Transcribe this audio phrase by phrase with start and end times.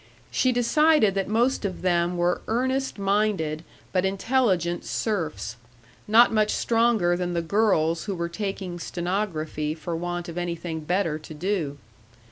[0.31, 5.57] She decided that most of them were earnest minded but intelligent serfs,
[6.07, 11.19] not much stronger than the girls who were taking stenography for want of anything better
[11.19, 11.77] to do.